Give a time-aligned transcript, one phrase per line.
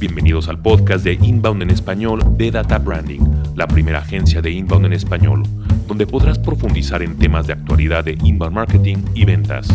[0.00, 3.18] Bienvenidos al podcast de Inbound en español de Data Branding,
[3.56, 5.42] la primera agencia de Inbound en español,
[5.88, 9.66] donde podrás profundizar en temas de actualidad de inbound marketing y ventas.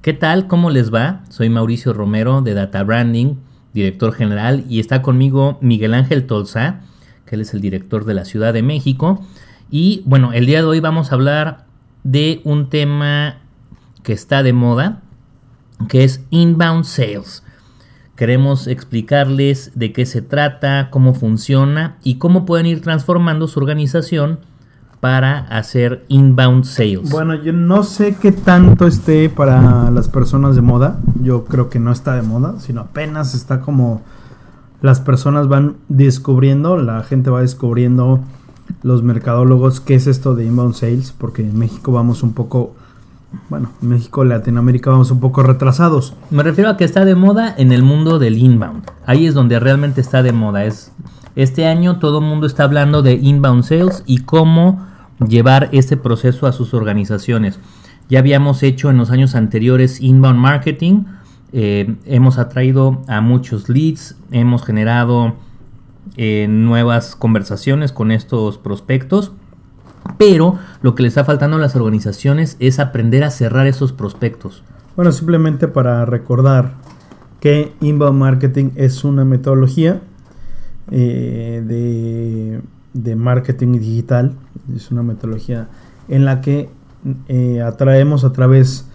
[0.00, 0.46] ¿Qué tal?
[0.46, 1.24] ¿Cómo les va?
[1.28, 3.34] Soy Mauricio Romero de Data Branding,
[3.74, 6.82] director general, y está conmigo Miguel Ángel Tolza,
[7.24, 9.26] que él es el director de la Ciudad de México.
[9.72, 11.66] Y bueno, el día de hoy vamos a hablar
[12.04, 13.38] de un tema
[14.04, 15.02] que está de moda,
[15.88, 17.42] que es inbound sales.
[18.16, 24.38] Queremos explicarles de qué se trata, cómo funciona y cómo pueden ir transformando su organización
[25.00, 27.10] para hacer inbound sales.
[27.10, 30.98] Bueno, yo no sé qué tanto esté para las personas de moda.
[31.22, 34.02] Yo creo que no está de moda, sino apenas está como
[34.80, 38.20] las personas van descubriendo, la gente va descubriendo
[38.82, 42.74] los mercadólogos qué es esto de inbound sales, porque en México vamos un poco
[43.48, 46.14] bueno, México, Latinoamérica vamos un poco retrasados.
[46.30, 48.84] Me refiero a que está de moda en el mundo del inbound.
[49.04, 50.64] Ahí es donde realmente está de moda.
[50.64, 50.92] Es
[51.34, 54.86] este año todo el mundo está hablando de inbound sales y cómo
[55.26, 57.58] llevar este proceso a sus organizaciones.
[58.08, 61.04] Ya habíamos hecho en los años anteriores inbound marketing.
[61.52, 65.34] Eh, hemos atraído a muchos leads, hemos generado
[66.16, 69.32] eh, nuevas conversaciones con estos prospectos
[70.18, 74.62] pero lo que le está faltando a las organizaciones es aprender a cerrar esos prospectos.
[74.96, 76.74] Bueno, simplemente para recordar
[77.40, 80.00] que inbound marketing es una metodología
[80.90, 82.60] eh, de,
[82.94, 84.36] de, marketing digital,
[84.74, 85.68] es una metodología
[86.08, 86.70] en la que
[87.28, 88.88] eh, atraemos a través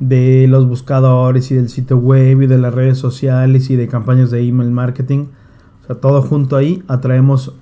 [0.00, 4.30] de los buscadores y del sitio web y de las redes sociales y de campañas
[4.30, 5.26] de email marketing,
[5.82, 7.54] o sea, todo junto ahí atraemos,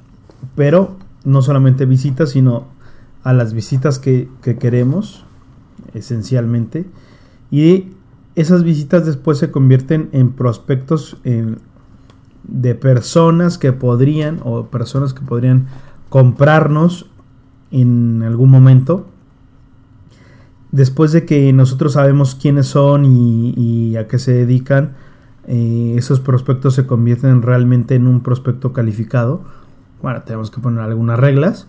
[0.54, 2.66] pero no solamente visitas, sino
[3.22, 5.24] a las visitas que, queremos,
[5.94, 6.86] esencialmente,
[7.50, 7.88] y
[8.34, 11.18] esas visitas después se convierten en prospectos
[12.44, 15.66] de personas que podrían o personas que podrían
[16.08, 17.06] comprarnos
[17.70, 19.06] en algún momento.
[20.72, 24.94] Después de que nosotros sabemos quiénes son y, a qué se dedican,
[25.46, 29.42] eh, esos prospectos se convierten realmente en un prospecto calificado.
[30.00, 31.66] Bueno, tenemos que poner algunas reglas.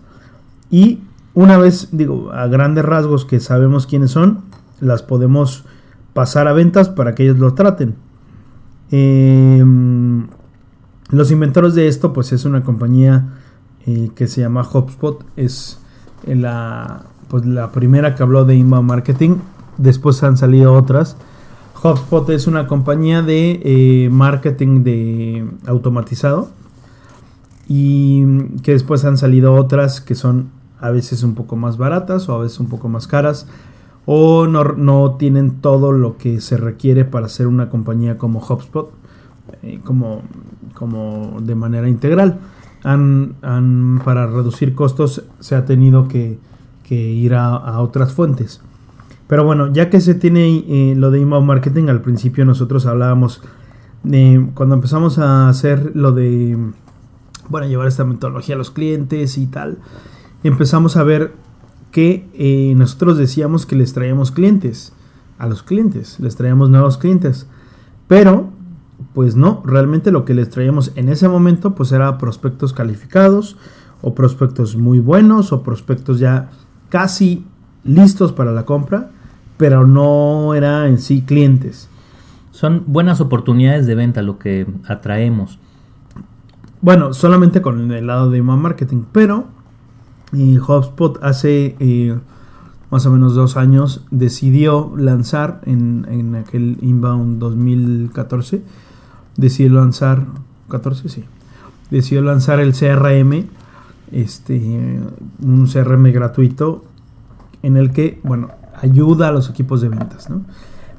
[0.70, 1.00] Y
[1.34, 4.40] una vez, digo, a grandes rasgos que sabemos quiénes son,
[4.80, 5.64] las podemos
[6.12, 7.94] pasar a ventas para que ellos lo traten.
[8.90, 10.26] Em,
[11.10, 13.28] los inventores de esto, pues es una compañía
[13.86, 15.24] eh, que se llama HubSpot.
[15.36, 15.78] Es
[16.26, 19.36] la, pues, la primera que habló de inbound marketing.
[19.78, 21.16] Después han salido otras.
[21.82, 26.50] HubSpot es una compañía de eh, marketing de automatizado.
[27.68, 28.26] Y
[28.62, 30.50] que después han salido otras que son
[30.82, 33.46] a veces un poco más baratas o a veces un poco más caras
[34.04, 38.90] o no, tienen todo lo que se requiere para ser una compañía como HubSpot
[39.62, 40.22] eh, como,
[40.74, 42.40] como de manera integral.
[42.84, 46.38] Han, para reducir costos se ha tenido que,
[46.90, 48.60] ir a, otras fuentes.
[49.26, 53.40] Pero bueno, ya que se tiene eh, lo de inbound marketing, al principio nosotros hablábamos
[54.02, 56.58] de cuando empezamos a hacer lo de,
[57.48, 59.78] bueno, llevar esta metodología a los clientes y tal
[60.48, 61.34] empezamos a ver
[61.90, 64.92] que eh, nosotros decíamos que les traíamos clientes,
[65.38, 67.46] a los clientes, les traíamos nuevos clientes,
[68.08, 68.50] pero
[69.14, 73.56] pues no, realmente lo que les traíamos en ese momento pues era prospectos calificados
[74.00, 76.50] o prospectos muy buenos o prospectos ya
[76.88, 77.44] casi
[77.84, 79.10] listos para la compra,
[79.56, 81.88] pero no era en sí clientes.
[82.50, 85.58] Son buenas oportunidades de venta lo que atraemos.
[86.80, 89.46] Bueno, solamente con el lado de marketing, pero
[90.32, 92.18] y HubSpot hace eh,
[92.90, 98.62] más o menos dos años decidió lanzar en, aquel inbound 2014
[99.36, 100.26] decidió lanzar
[100.68, 101.24] 14 sí.
[101.90, 103.46] Decidió lanzar el CRM
[104.10, 105.00] este
[105.42, 106.84] un CRM gratuito
[107.62, 108.50] en el que bueno
[108.80, 110.42] ayuda a los equipos de ventas ¿no?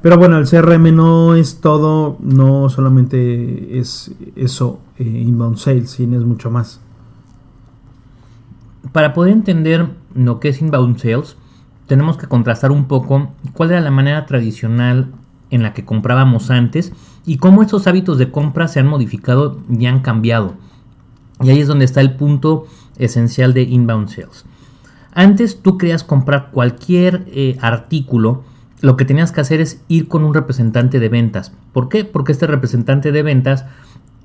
[0.02, 6.18] pero bueno el CRM no es todo no solamente es eso eh, inbound sales sino
[6.18, 6.80] es mucho más
[8.92, 11.38] para poder entender lo que es inbound sales,
[11.88, 15.12] tenemos que contrastar un poco cuál era la manera tradicional
[15.50, 16.94] en la que comprábamos antes
[17.26, 20.56] y cómo esos hábitos de compra se han modificado y han cambiado.
[21.42, 24.46] Y ahí es donde está el punto esencial de inbound sales.
[25.14, 28.44] Antes tú querías comprar cualquier eh, artículo,
[28.82, 31.54] lo que tenías que hacer es ir con un representante de ventas.
[31.72, 32.04] ¿Por qué?
[32.04, 33.66] Porque este representante de ventas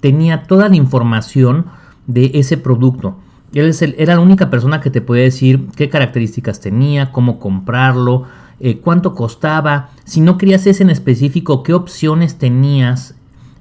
[0.00, 1.66] tenía toda la información
[2.06, 3.16] de ese producto
[3.53, 8.25] él era la única persona que te podía decir qué características tenía, cómo comprarlo,
[8.61, 9.91] eh, cuánto costaba.
[10.05, 13.15] Si no querías ese en específico, qué opciones tenías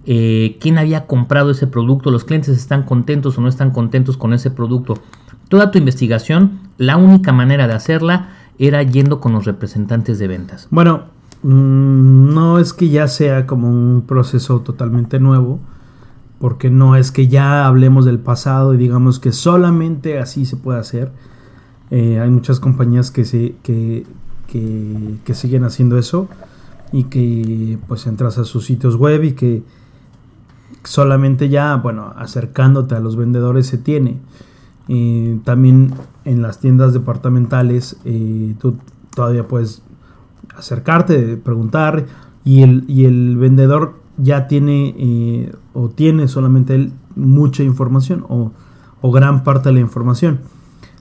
[0.10, 4.34] eh, quién había comprado ese producto, los clientes están contentos o no están contentos con
[4.34, 4.94] ese producto.
[5.50, 10.70] Toda tu investigación, la única manera de hacerla era yendo con los representantes de ventas.
[10.72, 11.08] Bueno,
[11.44, 15.60] mm, no es que ya sea como un proceso totalmente nuevo,
[16.40, 20.80] porque no es que ya hablemos del pasado y digamos que solamente así se puede
[20.80, 21.12] hacer.
[21.90, 24.06] Eh, hay muchas compañías que, se, que,
[24.48, 26.28] que, siguen haciendo eso
[26.92, 29.64] y que pues entras a sus sitios web y que
[30.84, 34.20] solamente ya, bueno, acercándote a los vendedores se tiene.
[34.90, 35.94] Eh, también
[36.24, 38.78] en las tiendas departamentales eh, tú
[39.14, 39.82] todavía puedes
[40.56, 42.06] acercarte, preguntar
[42.46, 48.52] y el, y el vendedor ya tiene eh, o tiene solamente él mucha información o,
[49.10, 50.40] gran parte de la información.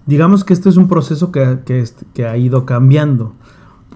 [0.06, 1.58] Digamos que este es un proceso que,
[2.14, 3.32] que, ha ido cambiando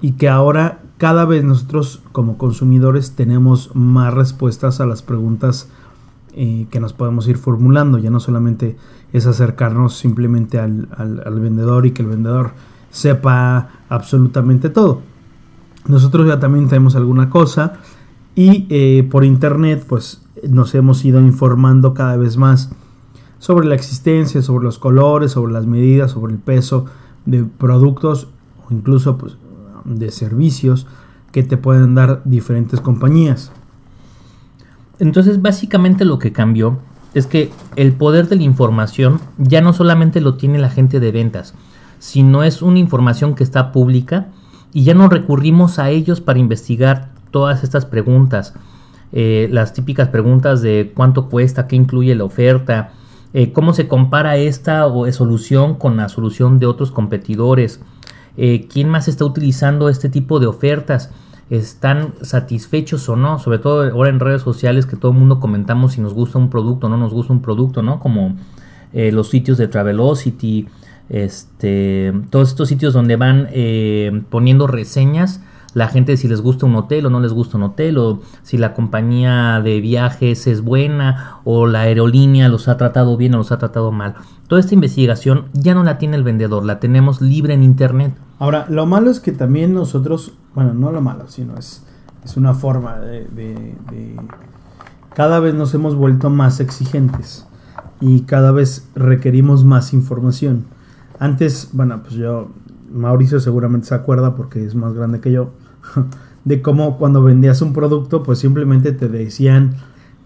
[0.00, 5.68] y que ahora cada vez nosotros como consumidores tenemos más respuestas a las preguntas
[6.32, 7.98] eh, que nos podemos ir formulando.
[7.98, 8.76] Ya no solamente
[9.12, 12.50] es acercarnos simplemente al, al, vendedor y que el vendedor
[12.90, 15.02] sepa absolutamente todo.
[15.86, 17.74] Nosotros ya también tenemos alguna cosa
[18.34, 22.70] y eh, por internet pues nos hemos ido informando cada vez más
[23.38, 26.86] sobre la existencia, sobre los colores, sobre las medidas, sobre el peso
[27.26, 28.28] de productos
[28.68, 29.36] o incluso pues,
[29.84, 30.86] de servicios
[31.32, 33.50] que te pueden dar diferentes compañías.
[34.98, 36.78] Entonces básicamente lo que cambió
[37.14, 41.10] es que el poder de la información ya no solamente lo tiene la gente de
[41.10, 41.54] ventas,
[41.98, 44.28] sino es una información que está pública
[44.72, 48.54] y ya no recurrimos a ellos para investigar todas estas preguntas.
[49.12, 52.92] Eh, las típicas preguntas de cuánto cuesta, qué incluye la oferta,
[53.32, 57.80] eh, cómo se compara esta solución con la solución de otros competidores,
[58.36, 61.10] eh, quién más está utilizando este tipo de ofertas,
[61.50, 65.94] están satisfechos o no, sobre todo ahora en redes sociales que todo el mundo comentamos
[65.94, 67.98] si nos gusta un producto o no nos gusta un producto, ¿no?
[67.98, 68.36] Como
[68.92, 70.68] los sitios de Travelocity,
[71.08, 73.48] este, todos estos sitios donde van
[74.30, 75.40] poniendo reseñas
[75.74, 78.58] la gente si les gusta un hotel o no les gusta un hotel, o si
[78.58, 83.52] la compañía de viajes es buena, o la aerolínea los ha tratado bien o los
[83.52, 84.14] ha tratado mal.
[84.48, 88.14] Toda esta investigación ya no la tiene el vendedor, la tenemos libre en Internet.
[88.38, 91.84] Ahora, lo malo es que también nosotros, bueno, no lo malo, sino es,
[92.24, 94.16] es una forma de, de, de...
[95.14, 97.46] Cada vez nos hemos vuelto más exigentes
[98.00, 100.64] y cada vez requerimos más información.
[101.18, 102.48] Antes, bueno, pues yo
[102.92, 105.50] Mauricio seguramente se acuerda porque es más grande que yo,
[106.44, 109.74] de cómo cuando vendías un producto, pues simplemente te decían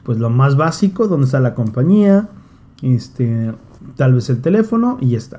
[0.02, 2.28] pues lo más básico, dónde está la compañía,
[2.82, 3.52] este,
[3.96, 5.38] tal vez el teléfono y ya está.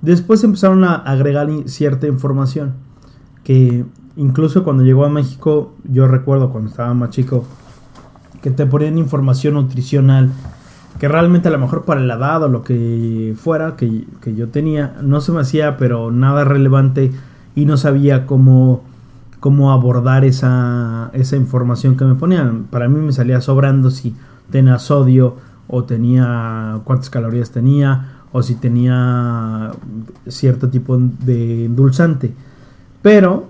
[0.00, 2.72] Después empezaron a agregar cierta información
[3.44, 3.84] que
[4.16, 7.44] incluso cuando llegó a México, yo recuerdo cuando estaba más chico,
[8.42, 10.30] que te ponían información nutricional
[10.98, 14.06] que realmente a lo mejor para la edad o lo que fuera que,
[14.36, 17.10] yo tenía, no se me hacía pero nada relevante
[17.54, 18.82] y no sabía cómo,
[19.40, 22.64] cómo abordar esa, esa información que me ponían.
[22.64, 24.14] Para mí me salía sobrando si
[24.50, 29.72] tenía sodio o tenía cuántas calorías tenía o si tenía
[30.28, 32.34] cierto tipo de endulzante.
[33.02, 33.48] Pero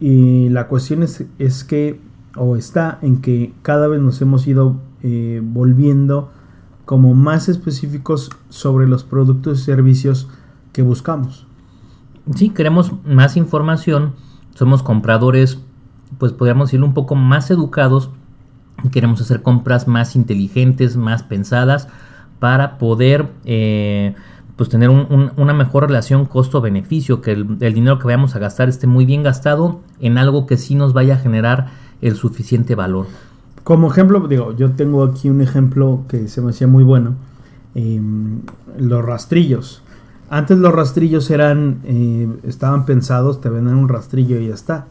[0.00, 2.00] la cuestión es, es que,
[2.36, 6.30] o está en que cada vez nos hemos ido eh, volviendo
[6.84, 10.28] como más específicos sobre los productos y servicios
[10.72, 11.46] que buscamos.
[12.34, 14.12] Sí, queremos más información,
[14.54, 15.58] somos compradores,
[16.18, 18.10] pues podríamos ir un poco más educados,
[18.90, 21.88] queremos hacer compras más inteligentes, más pensadas,
[22.38, 24.14] para poder eh,
[24.56, 28.86] pues tener una mejor relación costo-beneficio, que el, el, dinero que vayamos a gastar esté
[28.86, 31.68] muy bien gastado en algo que sí nos vaya a generar
[32.00, 33.06] el suficiente valor.
[33.64, 37.14] Como ejemplo, digo, yo tengo aquí un ejemplo que se me hacía muy bueno.
[37.74, 38.42] Em,
[38.78, 39.82] los rastrillos.
[40.34, 44.86] Antes los rastrillos eran, eh, estaban pensados, te venden un rastrillo y ya está.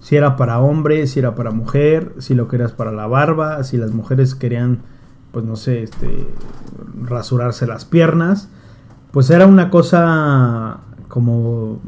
[0.00, 3.76] Si era para hombre, si era para mujer, si lo querías para la barba, si
[3.76, 4.78] las mujeres querían,
[5.30, 6.26] pues no sé, este,
[7.02, 8.48] rasurarse las piernas,
[9.10, 11.78] pues era una cosa como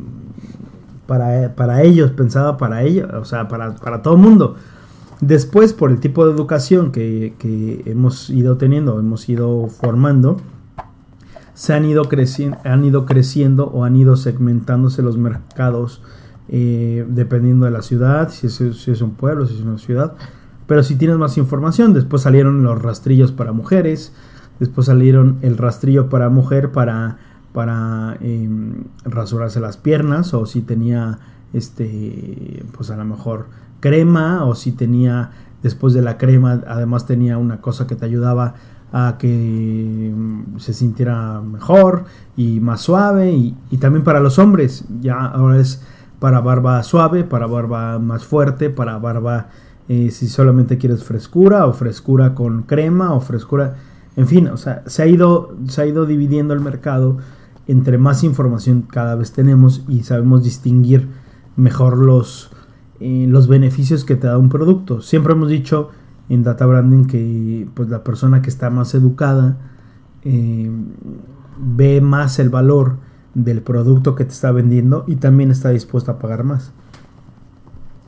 [1.06, 4.56] para, para ellos, pensada para ellos, o sea, para, para todo el mundo.
[5.22, 10.36] Después, por el tipo de educación que, hemos ido teniendo, hemos ido formando,
[11.54, 12.08] se han ido,
[12.64, 16.02] han ido creciendo o han ido segmentándose los mercados
[16.48, 20.14] eh, dependiendo de la ciudad, si es, un pueblo, si es una ciudad.
[20.66, 24.12] Pero si tienes más información, después salieron los rastrillos para mujeres,
[24.58, 27.18] después salieron el rastrillo para mujer para,
[27.52, 31.18] para em, rasurarse las piernas o si tenía,
[31.52, 33.46] este, pues a lo mejor
[33.80, 35.30] crema o si tenía
[35.62, 38.54] después de la crema además tenía una cosa que te ayudaba
[38.96, 42.04] a que mm, se sintiera mejor
[42.36, 43.32] y más suave.
[43.32, 45.82] Y, también para los hombres ya ahora es
[46.20, 49.48] para barba suave para barba más fuerte para barba
[49.88, 53.74] eh, si solamente quieres frescura o frescura con crema o frescura
[54.16, 57.18] en fin o sea se ha ido se ha ido dividiendo el mercado
[57.66, 61.08] entre más información cada vez tenemos y sabemos distinguir
[61.56, 62.50] mejor los
[63.00, 65.00] eh, los beneficios que te da un producto.
[65.00, 65.90] Siempre hemos dicho
[66.28, 69.58] en data branding que pues la persona que está más educada
[70.22, 70.70] eh,
[71.58, 72.96] ve más el valor
[73.34, 76.72] del producto que te está vendiendo y también está dispuesta a pagar más.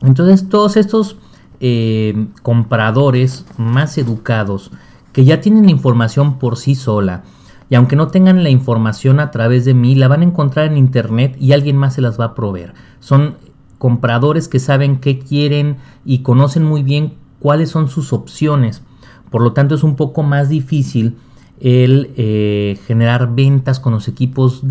[0.01, 1.17] Entonces todos estos
[1.59, 4.71] eh, compradores más educados
[5.11, 7.23] que ya tienen la información por sí sola
[7.69, 10.77] y aunque no tengan la información a través de mí, la van a encontrar en
[10.77, 12.73] internet y alguien más se las va a proveer.
[12.99, 13.35] Son
[13.77, 18.83] compradores que saben qué quieren y conocen muy bien cuáles son sus opciones.
[19.29, 21.17] Por lo tanto, es un poco más difícil
[21.59, 24.63] el eh, generar ventas con los equipos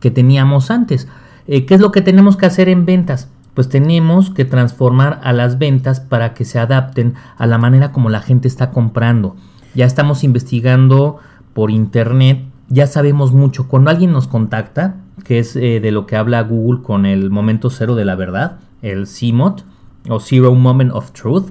[0.00, 1.08] que teníamos antes.
[1.46, 3.30] Eh, ¿Qué es lo que tenemos que hacer en ventas?
[3.54, 8.08] Pues tenemos que transformar a las ventas para que se adapten a la manera como
[8.08, 9.36] la gente está comprando.
[9.74, 11.18] Ya estamos investigando
[11.52, 13.68] por internet, ya sabemos mucho.
[13.68, 17.68] Cuando alguien nos contacta, que es eh, de lo que habla Google con el momento
[17.70, 19.64] cero de la verdad, el CMOT
[20.08, 21.50] o Zero Moment of Truth,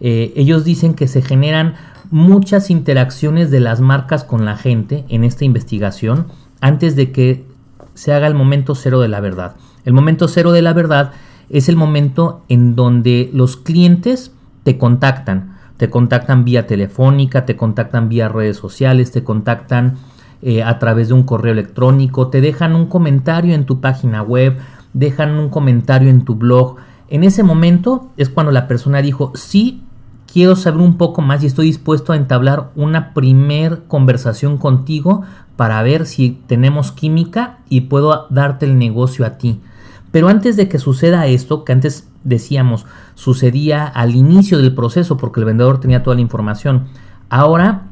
[0.00, 1.74] eh, ellos dicen que se generan
[2.10, 6.26] muchas interacciones de las marcas con la gente en esta investigación
[6.60, 7.46] antes de que
[7.94, 9.56] se haga el momento cero de la verdad.
[9.84, 11.12] El momento cero de la verdad
[11.48, 15.58] es el momento en donde los clientes te contactan.
[15.76, 19.96] Te contactan vía telefónica, te contactan vía redes sociales, te contactan
[20.42, 24.58] eh, a través de un correo electrónico, te dejan un comentario en tu página web,
[24.92, 26.76] dejan un comentario en tu blog.
[27.08, 29.82] En ese momento es cuando la persona dijo, sí,
[30.32, 35.22] quiero saber un poco más y estoy dispuesto a entablar una primer conversación contigo
[35.56, 39.60] para ver si tenemos química y puedo darte el negocio a ti.
[40.10, 45.40] Pero antes de que suceda esto, que antes decíamos sucedía al inicio del proceso porque
[45.40, 46.84] el vendedor tenía toda la información,
[47.28, 47.86] ahora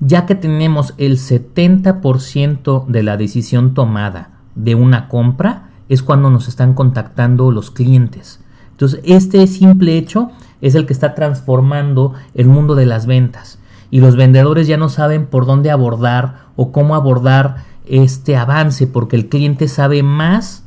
[0.00, 6.48] ya que tenemos el 70% de la decisión tomada de una compra, es cuando nos
[6.48, 8.40] están contactando los clientes.
[8.72, 10.32] Entonces, este simple hecho
[10.62, 13.58] es el que está transformando el mundo de las ventas.
[13.90, 19.16] Y los vendedores ya no saben por dónde abordar o cómo abordar este avance, porque
[19.16, 20.64] el cliente sabe más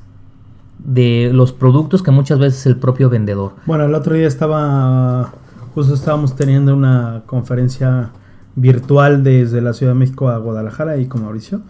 [0.77, 3.53] de los productos que muchas veces el propio vendedor.
[3.65, 5.33] Bueno, el otro día estaba,
[5.73, 8.11] justo estábamos teniendo una conferencia
[8.55, 11.61] virtual desde la Ciudad de México a Guadalajara y con Mauricio.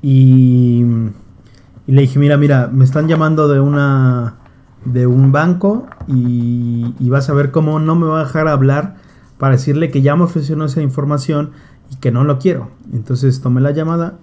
[0.00, 0.84] Y,
[1.86, 4.36] y le dije, mira, mira, me están llamando de una
[4.84, 8.96] de un banco y, vas a ver cómo no me va a dejar hablar
[9.38, 11.50] para decirle que ya me ofreció esa información
[11.90, 12.70] y que no lo quiero.
[12.92, 14.18] Entonces tomé la llamada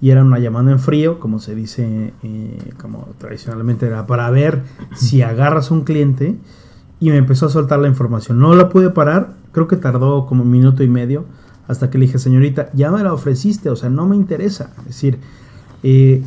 [0.00, 4.62] y era una llamada en frío, como se dice, eh, como tradicionalmente era, para ver
[4.94, 6.36] si agarras un cliente
[7.00, 8.38] y me empezó a soltar la información.
[8.38, 11.24] No la pude parar, creo que tardó como un minuto y medio
[11.66, 14.70] hasta que le dije, señorita, ya me la ofreciste, o sea, no me interesa.
[14.80, 15.18] Es decir,
[15.82, 16.22] eh,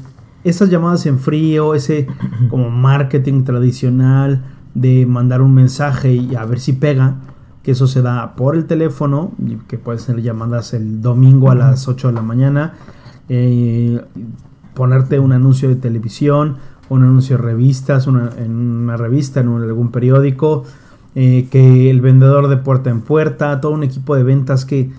[0.50, 2.08] esas llamadas en frío, ese
[2.50, 7.16] como marketing tradicional de mandar un mensaje y a ver si pega,
[7.63, 9.32] que eso se da por el teléfono,
[9.68, 12.74] que pueden ser llamadas el domingo a las 8 de la mañana,
[13.27, 14.01] eh,
[14.74, 16.58] ponerte un anuncio de televisión,
[16.89, 20.63] un anuncio de revistas, en una revista, en algún periódico,
[21.16, 24.92] eh, que el vendedor de puerta en puerta, todo un equipo de ventas que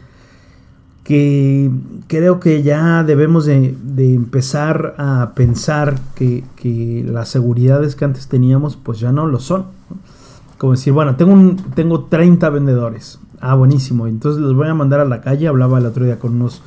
[1.09, 1.71] que
[2.07, 6.45] creo que ya debemos de, empezar a pensar que,
[7.11, 9.69] las seguridades que antes teníamos pues ya no lo son.
[10.59, 13.21] Como decir, bueno, tengo, tengo 30 vendedores.
[13.41, 14.07] Ah, buenísimo.
[14.07, 15.49] Entonces los voy a mandar a la calle.
[15.49, 16.61] Hablaba el otro día con unos,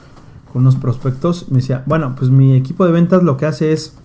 [0.51, 1.51] con unos prospectos.
[1.51, 3.95] Me decía, bueno, pues mi equipo de ventas lo que hace es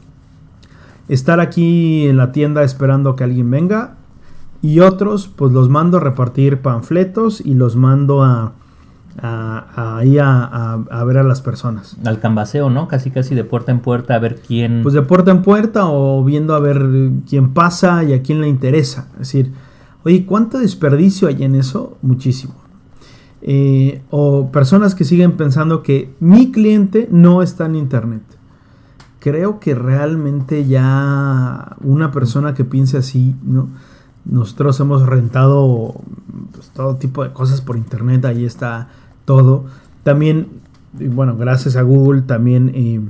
[1.09, 3.95] estar aquí en la tienda esperando que alguien venga.
[4.61, 8.53] Y otros, pues los mando a repartir panfletos y los mando a
[9.23, 11.97] a, ahí a, ver a las personas.
[12.05, 12.89] Al cambaseo, ¿no?
[12.89, 14.83] Casi casi de puerta en puerta a ver quién...
[14.83, 18.49] Pues de puerta en puerta o viendo a ver quién pasa y a quién le
[18.49, 19.09] interesa.
[19.15, 19.53] Es decir,
[20.05, 21.97] oye, ¿cuánto desperdicio hay en eso?
[22.03, 22.55] Muchísimo.
[23.43, 28.23] Eh, o personas que siguen pensando que mi cliente no está en internet.
[29.21, 33.69] Creo que realmente ya una persona que piense así, ¿no?
[34.25, 35.95] Nosotros hemos rentado
[36.53, 38.89] pues, todo tipo de cosas por internet, ahí está
[39.27, 39.65] todo.
[40.03, 40.47] También,
[40.95, 43.01] bueno, gracias a Google, también, eh,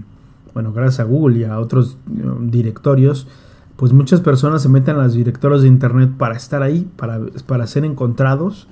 [0.53, 3.29] bueno, gracias a Google y a otros eh, directorios,
[3.77, 7.67] pues muchas personas se meten a los directorios de internet para estar ahí, para, para
[7.69, 8.67] ser encontrados,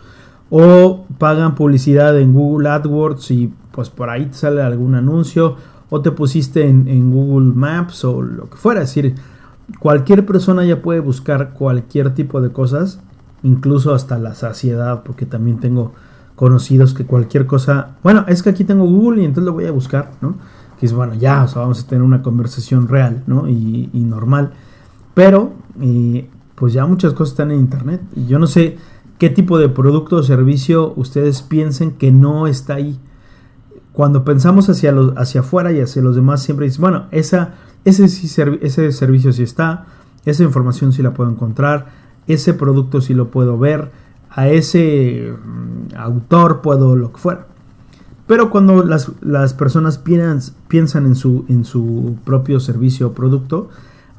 [0.51, 5.57] o pagan publicidad en Google AdWords y pues por ahí te sale algún anuncio,
[5.91, 9.15] o te pusiste en, en Google Maps o lo que fuera, es decir,
[9.79, 13.01] cualquier persona ya puede buscar cualquier tipo de cosas,
[13.43, 15.93] incluso hasta la saciedad, porque también tengo
[16.37, 19.73] conocidos que cualquier cosa, bueno, es que aquí tengo Google y entonces lo voy a
[19.73, 20.35] buscar, ¿no?
[20.79, 23.49] Que es bueno, ya, o sea, vamos a tener una conversación real, ¿no?
[23.49, 24.53] Y, normal.
[25.15, 28.01] Pero, eh, pues ya muchas cosas están en Internet.
[28.17, 28.79] Y yo no sé
[29.19, 32.99] qué tipo de producto o servicio ustedes piensen que no está ahí.
[33.93, 38.07] Cuando pensamos hacia, los, hacia afuera y hacia los demás, siempre dices, bueno, esa, ese,
[38.07, 39.87] ese servicio sí está,
[40.25, 41.93] esa información sí la puedo encontrar,
[42.27, 43.93] ese producto sí lo puedo ver,
[44.35, 47.47] a ese mm, autor puedo lo que fuera.
[48.27, 53.69] Pero cuando las, personas piensan, piensan en, su, en su propio servicio o producto,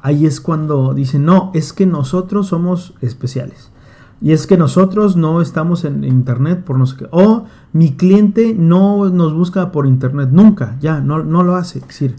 [0.00, 3.72] ahí es cuando dicen, no, es que nosotros somos especiales.
[4.20, 7.08] Y es que nosotros no estamos en internet por no sé qué.
[7.10, 11.80] O mi cliente no nos busca por internet nunca, ya, no, no lo hace.
[11.80, 12.16] Es decir,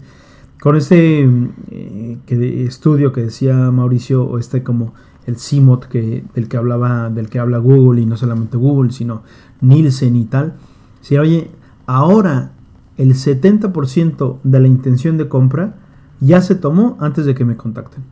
[0.60, 1.28] con este
[1.70, 4.92] eh, estudio que decía Mauricio, o este como
[5.28, 9.22] el CIMOT que, del que hablaba, del que habla Google y no solamente Google, sino
[9.60, 10.54] Nielsen y tal.
[11.02, 11.50] Si oye,
[11.86, 12.52] ahora
[12.96, 15.76] el 70% de la intención de compra
[16.20, 18.04] ya se tomó antes de que me contacten.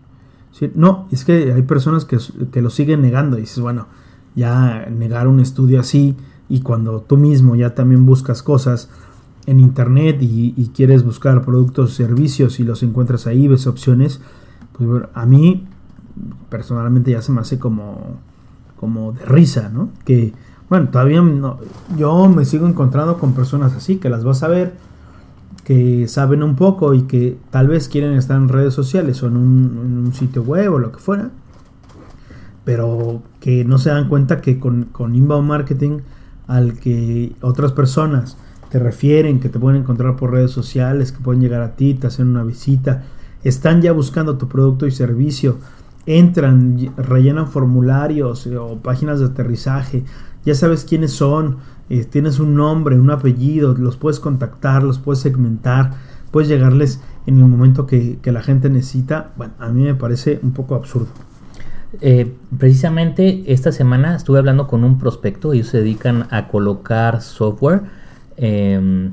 [0.75, 3.89] No, es que hay personas que, lo siguen negando y dices, bueno,
[4.35, 6.17] ya negar un estudio así
[6.49, 8.91] y cuando tú mismo ya también buscas cosas
[9.47, 14.21] en internet y, quieres buscar productos, servicios y los encuentras ahí, ves opciones,
[14.77, 15.67] pues a mí
[16.49, 18.17] personalmente ya se me hace como,
[18.79, 19.91] como de risa, ¿no?
[20.05, 20.33] Que,
[20.69, 21.59] bueno, todavía no,
[21.97, 24.75] yo me sigo encontrando con personas así, que las vas a ver,
[25.65, 29.37] que saben un poco y que tal vez quieren estar en redes sociales o en
[29.37, 31.31] un, sitio web o lo que fuera,
[32.65, 35.99] pero que no se dan cuenta que con, con inbound marketing
[36.47, 38.37] al que otras personas
[38.71, 42.07] te refieren, que te pueden encontrar por redes sociales, que pueden llegar a ti, te
[42.07, 43.05] hacen una visita,
[43.43, 45.59] están ya buscando tu producto y servicio
[46.07, 50.05] entran, rellenan formularios eh, o páginas de aterrizaje,
[50.45, 51.59] ya sabes quiénes son,
[51.91, 55.93] eh, tienes un nombre, un apellido, los puedes contactar, los puedes segmentar,
[56.31, 59.33] puedes llegarles en el momento que, la gente necesita.
[59.37, 61.09] Bueno, a mí me parece un poco absurdo.
[62.01, 67.83] Eh, precisamente esta semana estuve hablando con un prospecto, ellos se dedican a colocar software.
[68.37, 69.13] Em,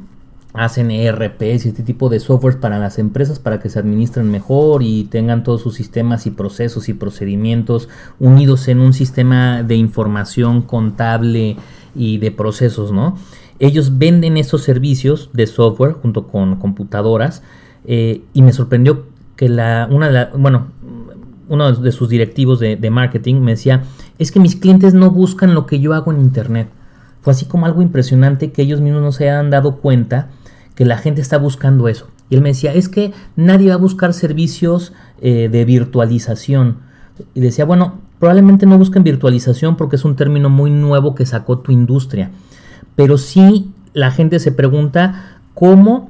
[0.54, 4.84] hacen ERPs y este tipo de softwares para las empresas para que se administren mejor
[4.84, 7.90] y tengan todos sus sistemas y procesos y procedimientos
[8.20, 11.58] unidos en un sistema de información contable
[11.96, 13.18] y de procesos, ¿no?
[13.60, 17.42] Ellos venden esos servicios de software junto con computadoras
[17.86, 20.68] eh, y me sorprendió que la, una de bueno,
[21.50, 23.84] uno de sus directivos de, de marketing me decía,
[24.20, 26.68] es que mis clientes no buscan lo que yo hago en internet.
[27.24, 30.30] Fue así como algo impresionante que ellos mismos no se hayan dado cuenta
[30.76, 32.08] que la gente está buscando eso.
[32.30, 36.80] Y él me decía, es que nadie va a buscar servicios eh, de virtualización.
[37.34, 41.60] Y decía, bueno, probablemente no busquen virtualización porque es un término muy nuevo que sacó
[41.60, 42.32] tu industria.
[42.96, 46.10] Pero sí la gente se pregunta, ¿cómo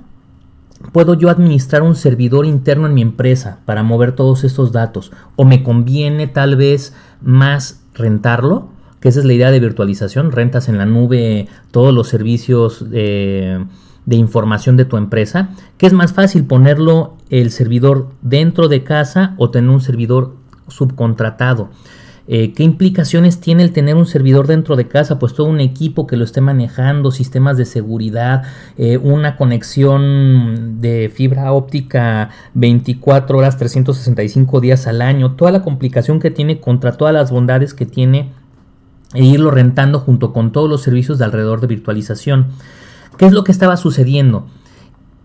[0.91, 5.11] puedo yo administrar un servidor interno en mi empresa para mover todos estos datos?
[5.35, 8.72] ¿O me conviene tal vez más rentarlo?
[9.03, 12.85] Que esa es la idea de virtualización, rentas en la nube todos los servicios.
[12.93, 13.59] Eh,
[14.05, 19.33] de información de tu empresa, que es más fácil ponerlo el servidor dentro de casa
[19.37, 20.35] o tener un servidor
[20.67, 21.69] subcontratado.
[22.25, 25.19] Eh, ¿Qué implicaciones tiene el tener un servidor dentro de casa?
[25.19, 28.43] Pues todo un equipo que lo esté manejando, sistemas de seguridad,
[28.77, 36.21] eh, una conexión de fibra óptica 24 horas, 365 días al año, toda la complicación
[36.21, 38.31] que tiene contra todas las bondades que tiene
[39.13, 42.47] e irlo rentando junto con todos los servicios de alrededor de virtualización.
[43.17, 44.47] ¿Qué es lo que estaba sucediendo?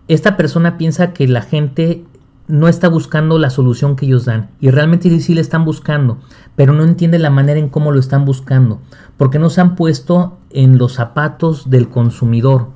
[0.07, 2.03] Esta persona piensa que la gente
[2.47, 6.17] no está buscando la solución que ellos dan y realmente sí la están buscando,
[6.55, 8.79] pero no entiende la manera en cómo lo están buscando,
[9.17, 12.69] porque no se han puesto en los zapatos del consumidor.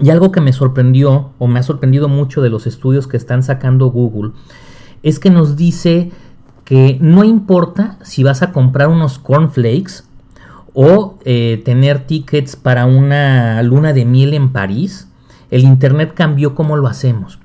[0.00, 3.42] Y algo que me sorprendió o me ha sorprendido mucho de los estudios que están
[3.42, 4.32] sacando Google
[5.02, 6.12] es que nos dice
[6.68, 10.04] que no importa si vas a comprar unos cornflakes
[10.74, 15.08] o eh, tener tickets para una luna de miel en París,
[15.50, 17.38] el Internet cambió cómo lo hacemos.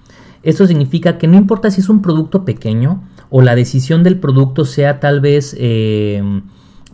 [0.43, 4.65] Esto significa que no importa si es un producto pequeño o la decisión del producto
[4.65, 6.41] sea tal vez eh,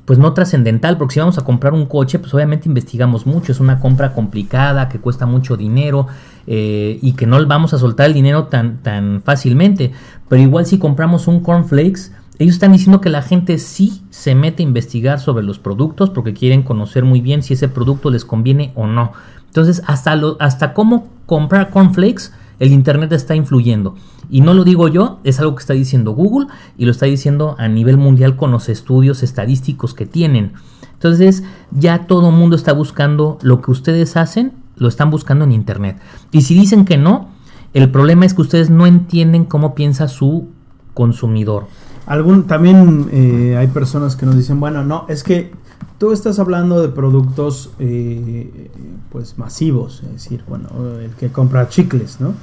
[0.05, 3.59] pues no trascendental, porque si vamos a comprar un coche, pues obviamente investigamos mucho, es
[3.59, 6.05] una compra complicada, que cuesta mucho dinero
[6.51, 9.91] eh, y que no vamos a soltar el dinero tan, tan fácilmente.
[10.27, 14.63] Pero igual si compramos un cornflakes, ellos están diciendo que la gente sí se mete
[14.63, 18.71] a investigar sobre los productos porque quieren conocer muy bien si ese producto les conviene
[18.73, 19.11] o no.
[19.45, 23.93] Entonces, hasta, hasta cómo comprar cornflakes, el Internet está influyendo.
[24.27, 26.47] Y no lo digo yo, es algo que está diciendo Google
[26.79, 30.53] y lo está diciendo a nivel mundial con los estudios estadísticos que tienen.
[30.93, 35.51] Entonces ya todo el mundo está buscando lo que ustedes hacen, lo están buscando en
[35.51, 35.97] Internet.
[36.31, 37.29] Y si dicen que no,
[37.73, 40.47] el problema es que ustedes no entienden cómo piensa su
[40.93, 41.67] consumidor.
[42.07, 45.51] Algún, también eh, hay personas que nos dicen, bueno, no, es que
[45.99, 48.71] tú estás hablando de productos eh,
[49.11, 52.33] pues masivos, es decir, bueno, el que compra chicles, ¿no?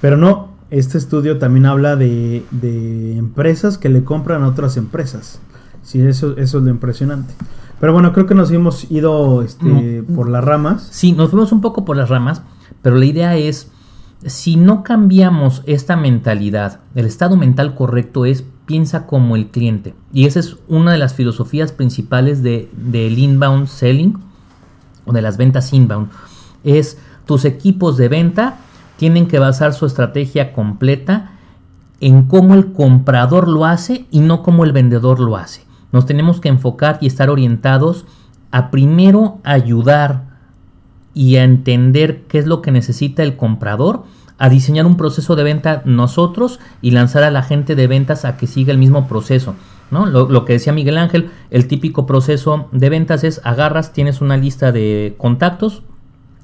[0.00, 2.44] Pero no, este estudio también habla de,
[3.16, 5.38] empresas que le compran a otras empresas.
[5.82, 7.32] Sí, eso, eso es lo impresionante.
[7.80, 10.88] Pero bueno, creo que nos hemos ido este, por las ramas.
[10.90, 12.42] Sí, nos fuimos un poco por las ramas,
[12.82, 13.70] pero la idea es,
[14.24, 19.94] si no cambiamos esta mentalidad, el estado mental correcto es piensa como el cliente.
[20.12, 24.18] Y esa es una de las filosofías principales del de, inbound selling
[25.04, 26.10] o de las ventas inbound.
[26.64, 28.58] Es tus equipos de venta
[28.96, 31.32] tienen que basar su estrategia completa
[32.00, 35.65] en cómo el comprador lo hace y no cómo el vendedor lo hace.
[35.96, 38.04] Nos tenemos que enfocar y estar orientados
[38.50, 40.24] a primero ayudar
[41.14, 44.04] y a entender qué es lo que necesita el comprador,
[44.36, 48.36] a diseñar un proceso de venta nosotros y lanzar a la gente de ventas a
[48.36, 49.54] que siga el mismo proceso.
[49.90, 50.04] ¿no?
[50.04, 54.36] Lo, lo, que decía Miguel Ángel, el típico proceso de ventas es agarras, tienes una
[54.36, 55.82] lista de contactos,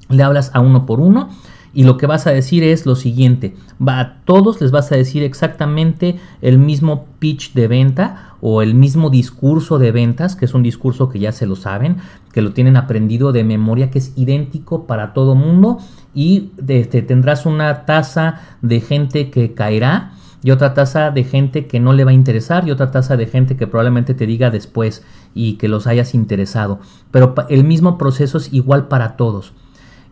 [0.09, 1.29] le hablas a uno por uno
[1.73, 3.55] y lo que vas a decir es lo siguiente,
[3.85, 8.75] va a todos les vas a decir exactamente el mismo pitch de venta o el
[8.75, 11.97] mismo discurso de ventas, que es un discurso que ya se lo saben,
[12.31, 15.79] que lo tienen aprendido de memoria, que es idéntico para todo mundo
[16.13, 21.79] y este, tendrás una tasa de gente que caerá y otra tasa de gente que
[21.79, 25.03] no le va a interesar y otra tasa de gente que probablemente te diga después
[25.33, 26.79] y que los hayas interesado.
[27.11, 29.53] Pero el mismo proceso es igual para todos.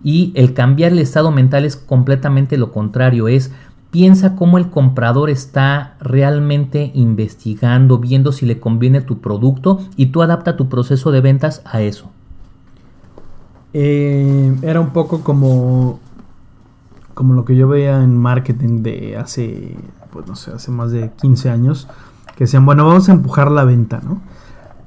[0.03, 3.51] Y el cambiar el estado mental es completamente lo contrario, es
[3.91, 10.21] piensa cómo el comprador está realmente investigando, viendo si le conviene tu producto y tú
[10.21, 12.09] adapta tu proceso de ventas a eso.
[13.73, 15.99] Eh, era un poco como
[17.13, 19.77] como lo que yo veía en marketing de hace
[20.11, 21.87] pues no sé, hace más de 15 años
[22.35, 24.21] que decían, bueno, vamos a empujar la venta, ¿no?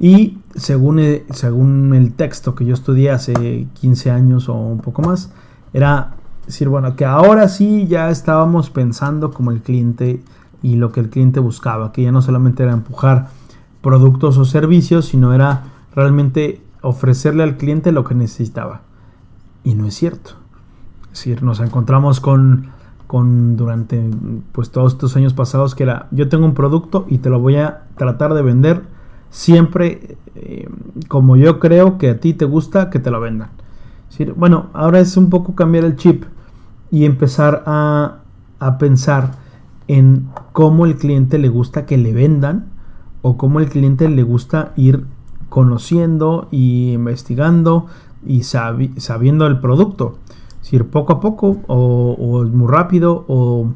[0.00, 5.02] Y según, eh, según el texto que yo estudié hace 15 años o un poco
[5.02, 5.32] más,
[5.72, 6.14] era
[6.46, 10.22] decir, bueno, que ahora sí ya estábamos pensando como el cliente
[10.62, 13.28] y lo que el cliente buscaba, que ya no solamente era empujar
[13.82, 15.64] productos o servicios, sino era
[15.94, 18.82] realmente ofrecerle al cliente lo que necesitaba.
[19.62, 20.32] Y no es cierto.
[21.12, 22.70] Es decir, nos encontramos con,
[23.06, 24.10] con durante
[24.52, 27.56] pues todos estos años pasados que era, yo tengo un producto y te lo voy
[27.56, 28.93] a tratar de vender
[29.34, 30.68] siempre eh,
[31.08, 33.50] como yo creo que a ti te gusta que te lo vendan.
[34.36, 36.22] Bueno, ahora es un poco cambiar el chip
[36.92, 38.18] y empezar a,
[38.60, 39.32] a pensar
[39.88, 42.66] en cómo el cliente le gusta que le vendan
[43.22, 45.04] o cómo el cliente le gusta ir
[45.48, 47.86] conociendo y investigando
[48.24, 50.18] y sabiendo el producto.
[50.62, 53.66] Es decir, poco a poco o, es muy rápido o,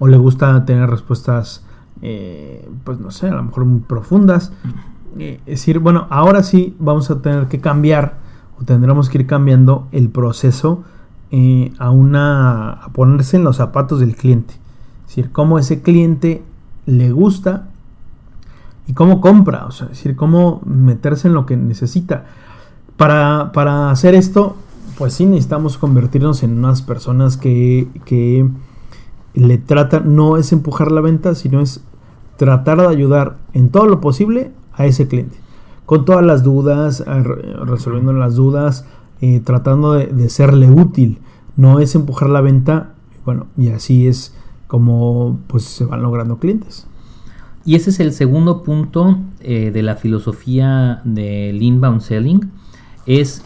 [0.00, 1.64] o, le gusta tener respuestas,
[2.02, 4.52] eh, pues no sé, a lo mejor muy profundas.
[5.18, 8.18] Eh, es decir, bueno, ahora sí vamos a tener que cambiar
[8.60, 10.84] o tendremos que ir cambiando el proceso
[11.30, 14.54] eh, a una ponerse en los zapatos del cliente.
[15.02, 16.42] Es decir, cómo ese cliente
[16.86, 17.68] le gusta
[18.86, 22.26] y cómo compra, o sea, es decir, cómo meterse en lo que necesita.
[22.96, 24.56] Para, para hacer esto,
[24.96, 28.48] pues sí necesitamos convertirnos en unas personas que, que
[29.34, 31.82] le tratan, no es empujar la venta, sino es
[32.36, 35.36] tratar de ayudar en todo lo posible a ese cliente.
[35.86, 38.86] Con todas las dudas, resolviendo las dudas,
[39.20, 41.18] eh, tratando de, serle útil.
[41.56, 42.94] No es empujar la venta.
[43.24, 44.34] Bueno, y así es
[44.66, 46.86] como pues se van logrando clientes.
[47.64, 52.50] Y ese es el segundo punto eh, de la filosofía del inbound selling.
[53.06, 53.42] Es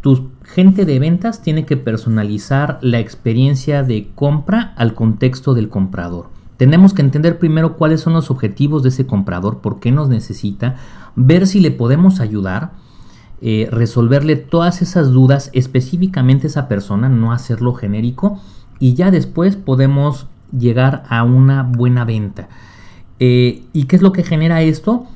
[0.00, 6.33] tu gente de ventas tiene que personalizar la experiencia de compra al contexto del comprador.
[6.56, 10.76] Tenemos que entender primero cuáles son los objetivos de ese comprador, por qué nos necesita,
[11.16, 12.72] ver si le podemos ayudar,
[13.40, 18.40] eh, resolverle todas esas dudas específicamente a esa persona, no hacerlo genérico,
[18.78, 22.48] y ya después podemos llegar a una buena venta.
[23.18, 25.06] Eh, ¿Y qué es lo que genera esto?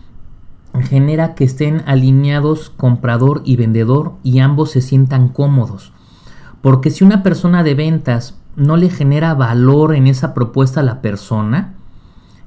[0.82, 5.92] genera que estén alineados comprador y vendedor y ambos se sientan cómodos.
[6.60, 11.00] Porque si una persona de ventas no le genera valor en esa propuesta a la
[11.00, 11.74] persona,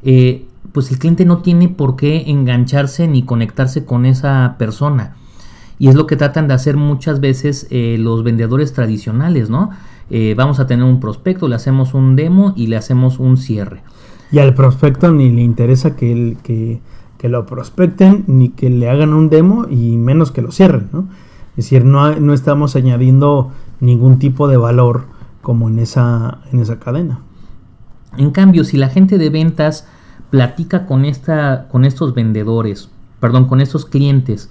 [0.03, 5.15] eh, pues el cliente no tiene por qué engancharse ni conectarse con esa persona.
[5.79, 9.71] Y es lo que tratan de hacer muchas veces eh, los vendedores tradicionales, ¿no?
[10.09, 13.81] Eh, vamos a tener un prospecto, le hacemos un demo y le hacemos un cierre.
[14.31, 16.37] Y al prospecto ni le interesa que,
[17.17, 21.07] que lo prospecten, ni que le hagan un demo y menos que lo cierren, ¿no?
[21.51, 25.05] Es decir, no, no estamos añadiendo ningún tipo de valor
[25.41, 27.19] como en esa, en esa cadena.
[28.17, 29.87] En cambio, si la gente de ventas
[30.29, 34.49] platica con, esta, con estos vendedores, perdón, con estos clientes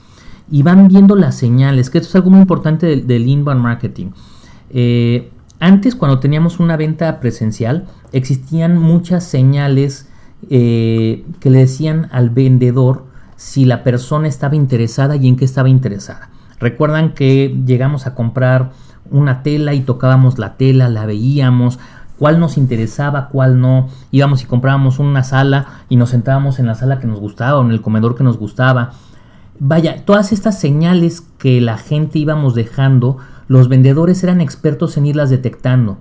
[0.50, 4.10] y van viendo las señales, que esto es algo muy importante del, inbound marketing.
[4.70, 10.08] Eh, antes, cuando teníamos una venta presencial, existían muchas señales
[10.48, 13.04] eh, que le decían al vendedor
[13.36, 16.30] si la persona estaba interesada y en qué estaba interesada.
[16.58, 18.72] Recuerdan que llegamos a comprar
[19.10, 21.78] una tela y tocábamos la tela, la veíamos,
[22.18, 23.88] cuál nos interesaba, cuál no.
[24.10, 27.64] Íbamos y comprábamos una sala y nos sentábamos en la sala que nos gustaba o
[27.64, 28.92] en el comedor que nos gustaba.
[29.58, 35.30] Vaya, todas estas señales que la gente íbamos dejando, los vendedores eran expertos en irlas
[35.30, 35.98] detectando.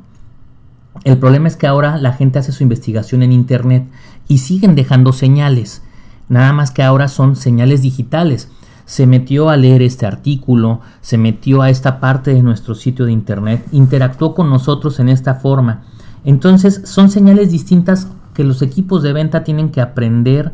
[1.04, 3.88] El problema es que ahora la gente hace su investigación en Internet
[4.28, 5.84] y siguen dejando señales.
[6.28, 8.50] Nada más que ahora son señales digitales
[8.89, 13.12] se metió a leer este artículo, se metió a esta parte de nuestro sitio de
[13.12, 15.84] internet, interactuó con nosotros en esta forma.
[16.25, 20.54] Entonces son señales distintas que los equipos de venta tienen que aprender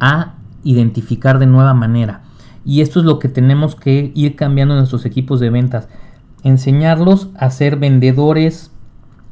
[0.00, 2.22] a identificar de nueva manera.
[2.64, 5.86] Y esto es lo que tenemos que ir cambiando en nuestros equipos de ventas.
[6.42, 8.72] Enseñarlos a ser vendedores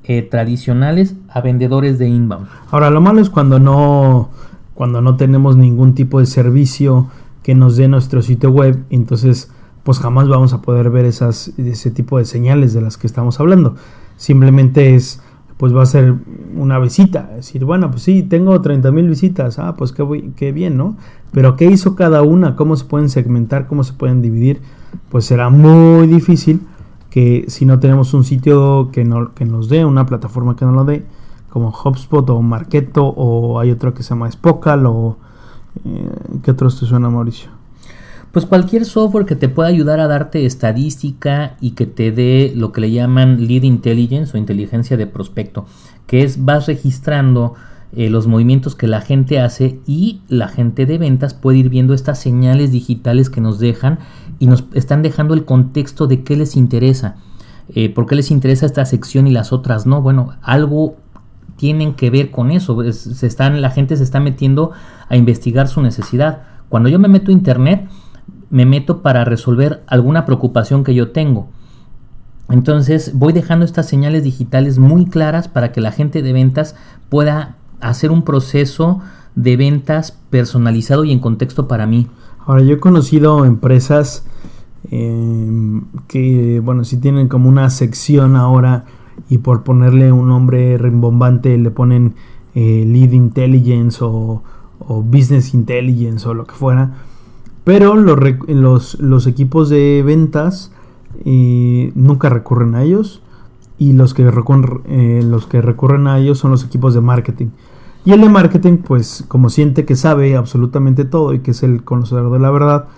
[0.05, 2.47] eh, tradicionales a vendedores de inbound.
[2.71, 4.31] Ahora, lo malo es cuando no,
[4.75, 7.09] cuando no tenemos ningún tipo de servicio
[7.45, 9.53] que nos dé nuestro sitio web, entonces
[9.85, 13.39] pues jamás vamos a poder ver esas, ese tipo de señales de las que estamos
[13.39, 13.75] hablando.
[14.17, 15.21] Simplemente es,
[15.59, 16.15] pues va a ser
[16.57, 20.53] una visita, es decir, bueno, pues sí, tengo 30 mil visitas, ah, pues qué, qué
[20.53, 20.97] bien, ¿no?
[21.33, 22.57] Pero ¿qué hizo cada una?
[22.57, 23.67] ¿Cómo se pueden segmentar?
[23.67, 24.63] ¿Cómo se pueden dividir?
[25.11, 26.63] Pues será muy difícil
[27.11, 30.75] que si no tenemos un sitio que, no, que nos dé, una plataforma que nos
[30.75, 31.05] lo dé,
[31.51, 35.19] como HubSpot o Marketo o hay otro que se llama Spocal o
[36.43, 37.51] ¿Qué otros te suena, Mauricio?
[38.33, 42.73] Pues cualquier software que te pueda ayudar a darte estadística y que te dé lo
[42.73, 45.67] que le llaman lead intelligence o inteligencia de prospecto,
[46.09, 47.55] que es vas registrando
[47.97, 51.95] eh, los movimientos que la gente hace y la gente de ventas puede ir viendo
[51.95, 54.01] estas señales digitales que nos dejan
[54.41, 57.15] y nos están dejando el contexto de qué les interesa.
[57.69, 60.03] Eh, ¿Por qué les interesa esta sección y las otras no?
[60.03, 60.97] Bueno, algo
[61.57, 62.93] tienen que ver con eso.
[62.93, 64.73] se la gente se está metiendo
[65.09, 66.43] a investigar su necesidad.
[66.69, 67.89] Cuando yo me meto a internet,
[68.51, 71.49] me meto para resolver alguna preocupación que yo tengo.
[72.51, 76.77] Entonces voy dejando estas señales digitales muy claras para que la gente de ventas
[77.09, 79.01] pueda hacer un proceso
[79.35, 82.09] de ventas personalizado y en contexto para mí.
[82.47, 84.25] Ahora yo he conocido empresas
[84.91, 88.85] em, que, bueno, si tienen como una sección ahora
[89.29, 92.15] y por ponerle un nombre rimbombante le ponen
[92.55, 94.43] eh, Lead Intelligence o,
[94.87, 96.93] Business Intelligence o lo que fuera.
[97.65, 100.71] Pero los, equipos de ventas
[101.25, 103.23] eh, nunca recurren a ellos
[103.79, 107.49] y los que, recurren, eh, los que recurren a ellos son los equipos de marketing.
[108.05, 111.83] Y el de marketing, pues como siente que sabe absolutamente todo y que es el
[111.83, 112.89] conocedor de la verdad,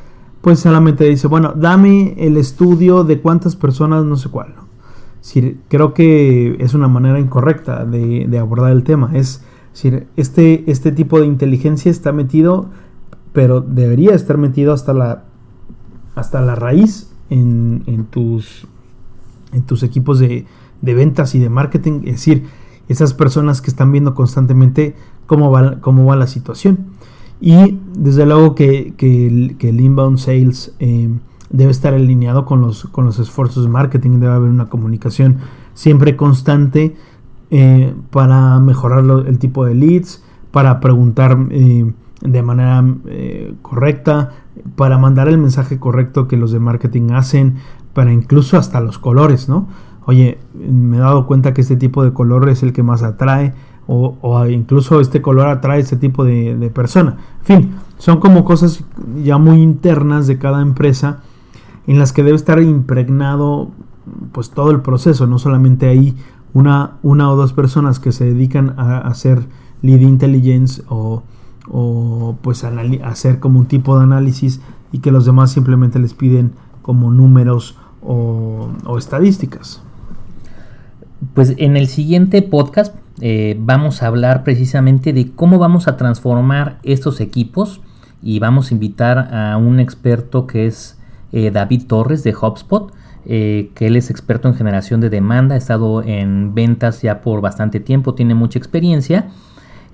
[0.41, 4.66] pues solamente dice, bueno, dame el estudio de cuántas personas, no sé cuál
[5.69, 9.11] creo que es una manera incorrecta de, abordar el tema.
[9.15, 9.43] Es
[10.17, 12.71] este, este tipo de inteligencia está metido,
[13.33, 15.25] pero debería estar metido hasta la,
[16.15, 18.67] hasta la raíz en, tus,
[19.53, 20.47] en tus equipos de,
[20.81, 22.01] ventas y de marketing.
[22.05, 22.45] Es decir,
[22.89, 24.95] esas personas que están viendo constantemente
[25.27, 26.87] cómo va, cómo va la situación.
[27.41, 30.75] Y desde luego que, el, inbound sales...
[30.79, 31.11] Eh,
[31.51, 35.39] debe estar alineado con los, con los esfuerzos de marketing, debe haber una comunicación
[35.75, 36.97] siempre constante
[37.51, 44.33] eh, para mejorar el tipo de leads, para preguntar eh, de manera eh, correcta,
[44.75, 47.57] para mandar el mensaje correcto que los de marketing hacen,
[47.93, 49.69] para incluso hasta los colores, ¿no?
[50.07, 53.55] Oye, me he dado cuenta que este tipo de color es el que más atrae,
[53.89, 57.19] o, incluso este color atrae este tipo de, de persona.
[57.41, 58.83] En fin, son como cosas
[59.23, 61.21] ya muy internas de cada empresa
[61.87, 63.70] en las que debe estar impregnado
[64.33, 66.14] pues todo el proceso, no solamente hay
[66.53, 69.46] una, una o dos personas que se dedican a hacer
[69.83, 71.22] lead intelligence o,
[71.68, 74.61] o pues hacer como un tipo de análisis
[74.92, 79.83] y que los demás simplemente les piden como números o, estadísticas.
[81.35, 86.79] Pues en el siguiente podcast eh, vamos a hablar precisamente de cómo vamos a transformar
[86.83, 87.81] estos equipos
[88.22, 90.99] y vamos a invitar a un experto que es
[91.33, 92.93] eh, David Torres de HubSpot,
[93.25, 97.41] eh, que él es experto en generación de demanda, ha estado en ventas ya por
[97.41, 99.31] bastante tiempo, tiene mucha experiencia.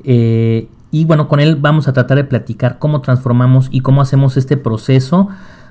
[0.05, 4.57] y bueno, con él vamos a tratar de platicar cómo transformamos y cómo hacemos este
[4.57, 5.29] proceso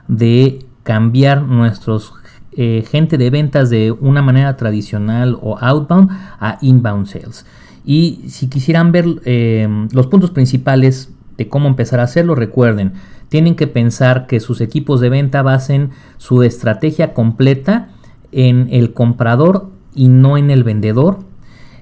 [0.07, 2.13] de cambiar nuestros
[2.53, 7.45] eh, gente de ventas de una manera tradicional o outbound a inbound sales.
[7.85, 12.91] Y si quisieran ver eh, los puntos principales de cómo empezar a hacerlo, recuerden,
[13.31, 17.87] tienen que pensar que sus equipos de venta basen su estrategia completa
[18.33, 21.19] en el comprador y no en el vendedor.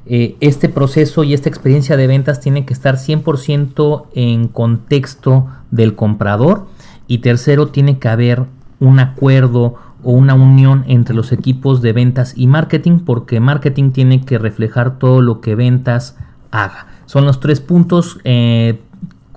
[0.06, 5.96] Eh, este proceso y esta experiencia de ventas tiene que estar 100% en contexto del
[5.96, 6.68] comprador.
[7.08, 8.44] Y tercero, tiene que haber
[8.80, 14.22] un acuerdo o una unión entre los equipos de ventas y marketing porque marketing tiene
[14.22, 16.16] que reflejar todo lo que ventas
[16.52, 16.86] haga.
[17.08, 18.80] Son los tres puntos eh,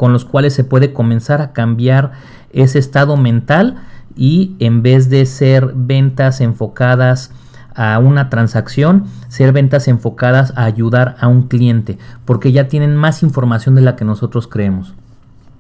[0.02, 2.10] con los cuales se puede comenzar a cambiar
[2.52, 3.76] ese estado mental
[4.16, 7.30] y en vez de ser ventas enfocadas
[7.76, 13.22] a una transacción, ser ventas enfocadas a ayudar a un cliente, porque ya tienen más
[13.22, 14.92] información de la que nosotros creemos.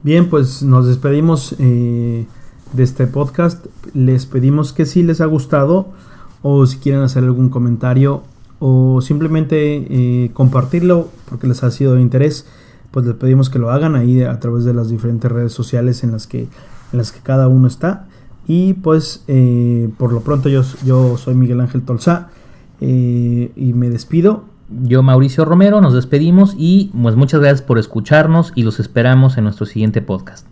[0.02, 1.54] Bien, pues nos despedimos.
[1.60, 2.26] Eh,
[2.72, 3.66] de este podcast.
[3.94, 5.88] Les pedimos que si les ha gustado
[6.42, 8.22] o si quieren hacer algún comentario
[8.58, 12.46] o simplemente eh, compartirlo porque les ha sido de interés,
[12.92, 16.12] pues les pedimos que lo hagan ahí a través de las diferentes redes sociales en
[16.12, 16.42] las que,
[16.92, 18.06] en las que cada uno está.
[18.46, 22.28] Y pues eh, por lo pronto yo, yo soy Miguel Ángel Tolzá
[22.80, 24.44] eh, y me despido.
[24.84, 29.44] Yo Mauricio Romero, nos despedimos y pues muchas gracias por escucharnos y los esperamos en
[29.44, 30.51] nuestro siguiente podcast.